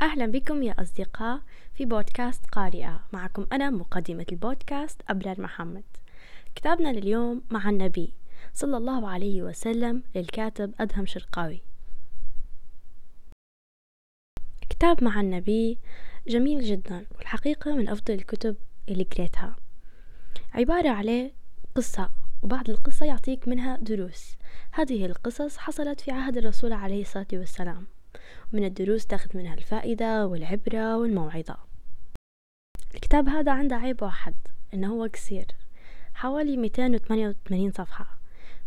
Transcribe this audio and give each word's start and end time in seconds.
أهلا 0.00 0.26
بكم 0.26 0.62
يا 0.62 0.74
أصدقاء 0.82 1.40
في 1.74 1.84
بودكاست 1.84 2.46
قارئة. 2.46 3.00
معكم 3.12 3.46
أنا 3.52 3.70
مقدمة 3.70 4.26
البودكاست 4.32 5.02
أبرار 5.08 5.40
محمد. 5.40 5.84
كتابنا 6.54 6.92
لليوم 6.92 7.42
مع 7.50 7.70
النبي 7.70 8.12
صلى 8.54 8.76
الله 8.76 9.08
عليه 9.08 9.42
وسلم 9.42 10.02
للكاتب 10.14 10.74
أدهم 10.80 11.06
شرقاوي. 11.06 11.60
كتاب 14.70 15.04
مع 15.04 15.20
النبي 15.20 15.78
جميل 16.28 16.64
جدا 16.64 17.06
والحقيقة 17.16 17.74
من 17.74 17.88
أفضل 17.88 18.14
الكتب 18.14 18.56
اللي 18.88 19.04
قريتها. 19.04 19.56
عبارة 20.52 20.88
عليه 20.88 21.32
قصة 21.74 22.10
وبعد 22.42 22.70
القصة 22.70 23.06
يعطيك 23.06 23.48
منها 23.48 23.76
دروس. 23.76 24.36
هذه 24.72 25.06
القصص 25.06 25.56
حصلت 25.56 26.00
في 26.00 26.10
عهد 26.10 26.36
الرسول 26.36 26.72
عليه 26.72 27.02
الصلاة 27.02 27.28
والسلام. 27.32 27.86
من 28.52 28.64
الدروس 28.64 29.06
تاخذ 29.06 29.36
منها 29.36 29.54
الفائدة 29.54 30.26
والعبرة 30.26 30.96
والموعظة. 30.96 31.56
الكتاب 32.94 33.28
هذا 33.28 33.52
عنده 33.52 33.76
عيب 33.76 34.02
واحد 34.02 34.34
إنه 34.74 34.92
هو 34.92 35.04
قصير. 35.04 35.46
حوالي 36.14 36.56
288 36.56 37.70
صفحة. 37.70 38.20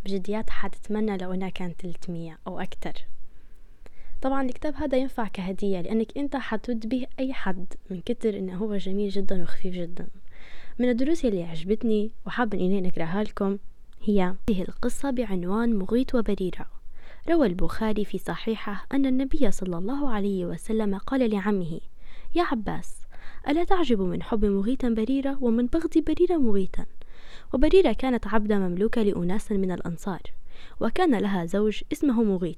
بجديات 0.05 0.49
حتتمنى 0.49 1.17
لو 1.17 1.33
إنها 1.33 1.49
كانت 1.49 1.81
300 1.81 2.37
أو 2.47 2.59
أكتر 2.59 2.93
طبعا 4.21 4.41
الكتاب 4.41 4.75
هذا 4.75 4.97
ينفع 4.97 5.27
كهدية 5.27 5.81
لأنك 5.81 6.17
أنت 6.17 6.35
حتود 6.35 6.89
به 6.89 7.07
أي 7.19 7.33
حد 7.33 7.73
من 7.89 8.01
كتر 8.01 8.37
إنه 8.37 8.57
هو 8.57 8.77
جميل 8.77 9.09
جدا 9.09 9.43
وخفيف 9.43 9.73
جدا. 9.73 10.07
من 10.79 10.89
الدروس 10.89 11.25
اللي 11.25 11.43
عجبتني 11.43 12.11
وحابة 12.25 12.57
إني 12.57 12.81
نقراها 12.81 13.23
لكم 13.23 13.57
هي 14.03 14.21
هذه 14.49 14.61
القصة 14.61 15.11
بعنوان 15.11 15.75
مغيث 15.75 16.15
وبريرة. 16.15 16.72
روى 17.29 17.47
البخاري 17.47 18.05
في 18.05 18.17
صحيحه 18.17 18.85
أن 18.93 19.05
النبي 19.05 19.51
صلى 19.51 19.77
الله 19.77 20.09
عليه 20.09 20.45
وسلم 20.45 20.97
قال 20.97 21.29
لعمه 21.29 21.79
يا 22.35 22.43
عباس 22.43 23.01
ألا 23.47 23.63
تعجب 23.63 24.01
من 24.01 24.23
حب 24.23 24.45
مغيثا 24.45 24.89
بريرة 24.89 25.37
ومن 25.41 25.65
بغض 25.65 25.97
بريرة 25.97 26.37
مغيثا؟ 26.37 26.85
وبريرة 27.53 27.93
كانت 27.93 28.27
عبدة 28.27 28.59
مملوكة 28.59 29.01
لأناس 29.03 29.51
من 29.51 29.71
الأنصار 29.71 30.21
وكان 30.79 31.15
لها 31.15 31.45
زوج 31.45 31.81
اسمه 31.91 32.23
مغيث. 32.23 32.57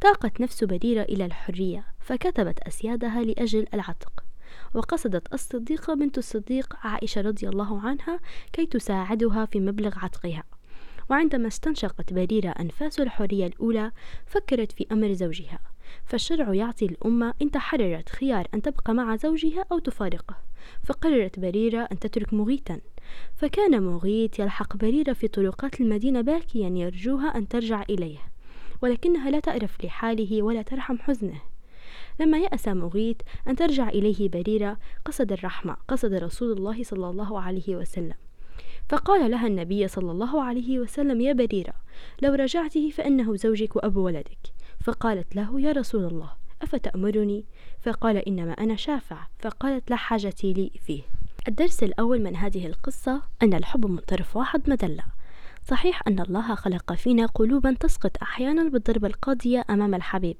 طاقت 0.00 0.40
نفس 0.40 0.64
بريرة 0.64 1.02
إلى 1.02 1.24
الحرية 1.24 1.84
فكتبت 2.00 2.58
أسيادها 2.58 3.22
لأجل 3.22 3.66
العتق 3.74 4.24
وقصدت 4.74 5.34
الصديقة 5.34 5.94
بنت 5.94 6.18
الصديق 6.18 6.76
عائشة 6.82 7.20
رضي 7.20 7.48
الله 7.48 7.80
عنها 7.80 8.20
كي 8.52 8.66
تساعدها 8.66 9.44
في 9.44 9.60
مبلغ 9.60 9.92
عتقها. 9.96 10.44
وعندما 11.12 11.48
استنشقت 11.48 12.12
بريرة 12.12 12.50
أنفاس 12.50 13.00
الحرية 13.00 13.46
الأولى 13.46 13.92
فكرت 14.26 14.72
في 14.72 14.86
أمر 14.92 15.12
زوجها 15.12 15.58
فالشرع 16.04 16.54
يعطي 16.54 16.86
الأمة 16.86 17.34
إن 17.42 17.50
تحررت 17.50 18.08
خيار 18.08 18.46
أن 18.54 18.62
تبقى 18.62 18.94
مع 18.94 19.16
زوجها 19.16 19.64
أو 19.72 19.78
تفارقه 19.78 20.36
فقررت 20.84 21.38
بريرة 21.38 21.88
أن 21.92 21.98
تترك 21.98 22.34
مغيثا 22.34 22.80
فكان 23.34 23.82
مغيث 23.82 24.38
يلحق 24.38 24.76
بريرة 24.76 25.12
في 25.12 25.28
طرقات 25.28 25.80
المدينة 25.80 26.20
باكيا 26.20 26.68
يرجوها 26.68 27.26
أن 27.38 27.48
ترجع 27.48 27.82
إليه 27.90 28.18
ولكنها 28.82 29.30
لا 29.30 29.40
تعرف 29.40 29.84
لحاله 29.84 30.42
ولا 30.42 30.62
ترحم 30.62 30.98
حزنه. 30.98 31.40
لما 32.20 32.38
يأس 32.38 32.68
مغيث 32.68 33.16
أن 33.48 33.56
ترجع 33.56 33.88
إليه 33.88 34.28
بريرة 34.28 34.78
قصد 35.04 35.32
الرحمة 35.32 35.76
قصد 35.88 36.14
رسول 36.14 36.52
الله 36.52 36.82
صلى 36.82 37.10
الله 37.10 37.40
عليه 37.40 37.76
وسلم. 37.76 38.14
فقال 38.92 39.30
لها 39.30 39.46
النبي 39.46 39.88
صلى 39.88 40.10
الله 40.10 40.42
عليه 40.42 40.78
وسلم 40.78 41.20
يا 41.20 41.32
بريرة 41.32 41.72
لو 42.22 42.34
رجعته 42.34 42.90
فإنه 42.90 43.36
زوجك 43.36 43.76
وأبو 43.76 44.00
ولدك. 44.00 44.38
فقالت 44.84 45.36
له 45.36 45.60
يا 45.60 45.72
رسول 45.72 46.04
الله 46.04 46.30
أفتأمرني؟ 46.62 47.44
فقال 47.80 48.16
إنما 48.16 48.52
أنا 48.52 48.76
شافع. 48.76 49.26
فقالت 49.38 49.90
لا 49.90 49.96
حاجة 49.96 50.34
لي 50.44 50.70
فيه. 50.86 51.02
الدرس 51.48 51.82
الأول 51.82 52.22
من 52.22 52.36
هذه 52.36 52.66
القصة 52.66 53.22
أن 53.42 53.54
الحب 53.54 53.86
من 53.86 53.98
طرف 53.98 54.36
واحد 54.36 54.70
مدلة 54.70 55.04
صحيح 55.68 56.02
أن 56.08 56.20
الله 56.20 56.54
خلق 56.54 56.92
فينا 56.92 57.26
قلوبا 57.26 57.72
تسقط 57.80 58.22
أحيانا 58.22 58.68
بالضربة 58.68 59.08
القاضية 59.08 59.64
أمام 59.70 59.94
الحبيب 59.94 60.36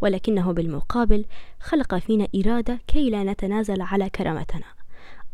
ولكنه 0.00 0.52
بالمقابل 0.52 1.24
خلق 1.60 1.98
فينا 1.98 2.28
إرادة 2.36 2.78
كي 2.86 3.10
لا 3.10 3.24
نتنازل 3.24 3.82
على 3.82 4.10
كرامتنا. 4.10 4.73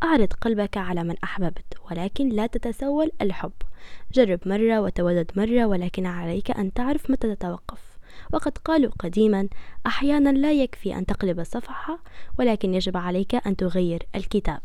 أعرض 0.03 0.33
قلبك 0.33 0.77
على 0.77 1.03
من 1.03 1.15
أحببت 1.23 1.65
ولكن 1.91 2.29
لا 2.29 2.47
تتسول 2.47 3.11
الحب. 3.21 3.51
جرب 4.13 4.39
مرة 4.45 4.81
وتودد 4.81 5.31
مرة 5.35 5.65
ولكن 5.65 6.05
عليك 6.05 6.51
أن 6.51 6.73
تعرف 6.73 7.11
متى 7.11 7.35
تتوقف. 7.35 7.81
وقد 8.33 8.57
قالوا 8.57 8.91
قديما 8.99 9.47
أحيانا 9.85 10.29
لا 10.29 10.51
يكفي 10.51 10.95
أن 10.95 11.05
تقلب 11.05 11.39
الصفحة 11.39 11.99
ولكن 12.39 12.73
يجب 12.73 12.97
عليك 12.97 13.35
أن 13.47 13.55
تغير 13.55 14.07
الكتاب. 14.15 14.61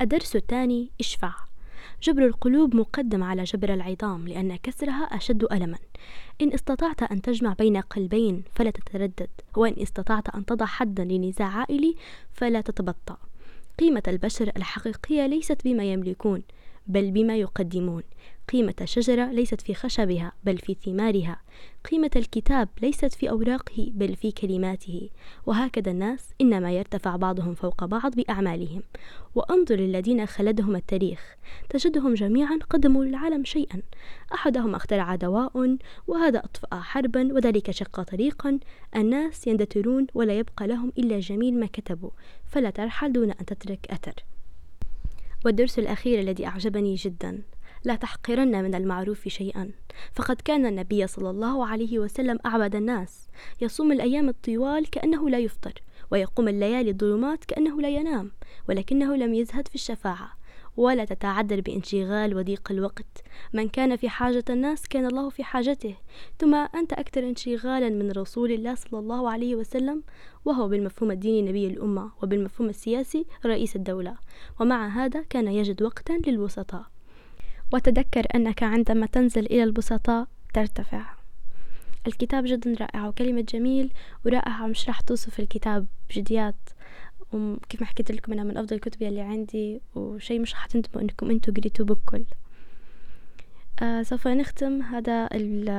الدرس 0.00 0.36
الثاني 0.36 0.90
اشفع. 1.00 1.34
جبر 2.02 2.26
القلوب 2.26 2.76
مقدم 2.76 3.22
على 3.24 3.44
جبر 3.44 3.74
العظام 3.74 4.28
لأن 4.28 4.56
كسرها 4.56 5.04
أشد 5.04 5.44
ألما. 5.52 5.78
إن 6.40 6.52
استطعت 6.52 7.02
أن 7.02 7.22
تجمع 7.22 7.52
بين 7.52 7.76
قلبين 7.76 8.42
فلا 8.54 8.70
تتردد. 8.70 9.30
وإن 9.56 9.82
استطعت 9.82 10.28
أن 10.34 10.46
تضع 10.46 10.66
حدا 10.66 11.04
لنزاع 11.04 11.48
عائلي 11.48 11.96
فلا 12.32 12.60
تتبطأ. 12.60 13.16
قيمة 13.78 14.02
البشر 14.08 14.52
الحقيقية 14.56 15.26
ليست 15.26 15.64
بما 15.64 15.84
يملكون 15.84 16.42
بل 16.86 17.10
بما 17.10 17.36
يقدمون. 17.36 18.02
قيمة 18.48 18.74
الشجرة 18.80 19.32
ليست 19.32 19.60
في 19.60 19.74
خشبها 19.74 20.32
بل 20.44 20.58
في 20.58 20.76
ثمارها. 20.84 21.40
قيمة 21.90 22.10
الكتاب 22.16 22.68
ليست 22.82 23.14
في 23.14 23.30
أوراقه 23.30 23.90
بل 23.94 24.16
في 24.16 24.32
كلماته. 24.32 25.10
وهكذا 25.46 25.90
الناس 25.90 26.30
إنما 26.40 26.72
يرتفع 26.72 27.16
بعضهم 27.16 27.54
فوق 27.54 27.84
بعض 27.84 28.14
بأعمالهم. 28.14 28.82
وأنظر 29.34 29.76
للذين 29.76 30.26
خلدهم 30.26 30.76
التاريخ. 30.76 31.36
تجدهم 31.70 32.14
جميعا 32.14 32.58
قدموا 32.70 33.04
للعالم 33.04 33.44
شيئا. 33.44 33.82
أحدهم 34.34 34.74
اخترع 34.74 35.14
دواء 35.14 35.76
وهذا 36.06 36.38
أطفأ 36.38 36.80
حربا 36.80 37.32
وذلك 37.32 37.70
شق 37.70 38.02
طريقا. 38.02 38.58
الناس 38.96 39.46
يندثرون 39.46 40.06
ولا 40.14 40.38
يبقى 40.38 40.66
لهم 40.66 40.92
إلا 40.98 41.20
جميل 41.20 41.60
ما 41.60 41.66
كتبوا. 41.66 42.10
فلا 42.46 42.70
ترحل 42.70 43.12
دون 43.12 43.30
أن 43.30 43.46
تترك 43.46 43.86
أثر. 43.90 44.14
والدرس 45.44 45.78
الأخير 45.78 46.20
الذي 46.20 46.46
أعجبني 46.46 46.94
جدا. 46.94 47.42
لا 47.84 47.96
تحقرن 47.96 48.64
من 48.64 48.74
المعروف 48.74 49.28
شيئا. 49.28 49.70
فقد 50.14 50.40
كان 50.40 50.66
النبي 50.66 51.06
صلى 51.06 51.30
الله 51.30 51.66
عليه 51.66 51.98
وسلم 51.98 52.38
أعبد 52.46 52.74
الناس. 52.74 53.28
يصوم 53.60 53.92
الأيام 53.92 54.28
الطوال 54.28 54.90
كأنه 54.90 55.30
لا 55.30 55.38
يفطر 55.38 55.82
ويقوم 56.10 56.48
الليالي 56.48 56.90
الظلمات 56.90 57.44
كأنه 57.44 57.80
لا 57.80 57.88
ينام 57.88 58.32
ولكنه 58.68 59.16
لم 59.16 59.34
يزهد 59.34 59.68
في 59.68 59.74
الشفاعة. 59.74 60.38
ولا 60.76 61.04
تتعذر 61.04 61.60
بانشغال 61.60 62.36
وضيق 62.36 62.68
الوقت. 62.70 63.22
من 63.52 63.68
كان 63.68 63.96
في 63.96 64.08
حاجة 64.08 64.44
الناس 64.50 64.88
كان 64.88 65.06
الله 65.06 65.28
في 65.28 65.44
حاجته. 65.44 65.94
ثم 66.38 66.54
أنت 66.54 66.92
أكثر 66.92 67.28
انشغالا 67.28 67.88
من 67.88 68.10
رسول 68.10 68.52
الله 68.52 68.74
صلى 68.74 69.00
الله 69.00 69.30
عليه 69.30 69.54
وسلم 69.54 70.02
وهو 70.44 70.68
بالمفهوم 70.68 71.10
الديني 71.10 71.48
نبي 71.48 71.66
الأمة 71.66 72.10
وبالمفهوم 72.22 72.68
السياسي 72.68 73.26
رئيس 73.46 73.76
الدولة. 73.76 74.16
ومع 74.60 74.88
هذا 74.88 75.22
كان 75.22 75.48
يجد 75.48 75.82
وقتا 75.82 76.12
للبسطاء 76.26 76.86
وتذكر 77.72 78.26
أنك 78.34 78.62
عندما 78.62 79.06
تنزل 79.06 79.46
إلى 79.46 79.64
البسطاء 79.64 80.26
ترتفع. 80.54 81.02
الكتاب 82.06 82.44
جدا 82.46 82.74
رائع 82.80 83.08
وكلمة 83.08 83.40
جميل 83.40 83.92
ورائعة 84.26 84.66
مش 84.66 84.88
راح 84.88 85.00
توصف 85.00 85.40
الكتاب 85.40 85.86
بجديات. 86.10 86.54
وكيف 87.32 87.80
ما 87.80 87.86
حكيت 87.86 88.10
لكم 88.10 88.32
أنا 88.32 88.44
من 88.44 88.56
أفضل 88.56 88.76
الكتب 88.76 89.02
اللي 89.02 89.20
عندي 89.20 89.80
وشي 89.94 90.38
مش 90.38 90.54
حتندموا 90.54 91.02
إنكم 91.02 91.30
أنتوا 91.30 91.54
قريتوه 91.54 91.86
بكل. 91.86 92.24
آه 93.82 94.02
سوف 94.02 94.28
نختم 94.28 94.82
هذا 94.82 95.28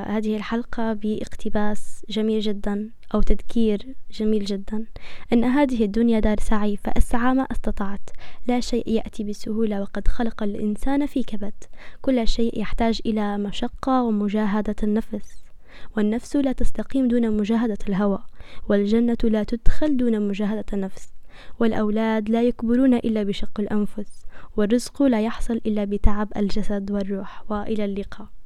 هذه 0.08 0.36
الحلقة 0.36 0.94
باقتباس 0.94 2.06
جميل 2.10 2.40
جدا 2.40 2.90
أو 3.14 3.22
تذكير 3.22 3.96
جميل 4.12 4.46
جدا. 4.46 4.86
أن 5.34 5.44
هذه 5.44 5.84
الدنيا 5.84 6.20
دار 6.20 6.40
سعي 6.40 6.78
فأسعى 6.78 7.34
ما 7.34 7.44
استطعت. 7.44 8.10
لا 8.48 8.60
شيء 8.60 8.90
يأتي 8.90 9.24
بسهولة 9.24 9.82
وقد 9.82 10.08
خلق 10.08 10.44
الإنسان 10.44 11.06
في 11.06 11.24
كبد. 11.24 11.54
كل 12.02 12.28
شيء 12.28 12.62
يحتاج 12.62 13.02
إلى 13.06 13.38
مشقة 13.38 14.04
ومجاهدة 14.04 14.76
النفس. 14.84 15.44
والنفس 15.98 16.36
لا 16.36 16.52
تستقيم 16.52 17.08
دون 17.08 17.38
مجاهدة 17.38 17.78
الهوى 17.90 18.20
والجنة 18.70 19.18
لا 19.24 19.44
تدخل 19.44 19.98
دون 19.98 20.28
مجاهدة 20.28 20.66
النفس. 20.74 21.19
والأولاد 21.60 22.30
لا 22.30 22.44
يكبرون 22.44 22.94
إلا 22.94 23.24
بشق 23.24 23.60
الأنفس 23.60 24.26
والرزق 24.58 25.04
لا 25.04 25.22
يحصل 25.22 25.62
إلا 25.66 25.86
بتعب 25.86 26.28
الجسد 26.38 26.92
والروح. 26.92 27.52
وإلى 27.52 27.86
اللقاء. 27.86 28.39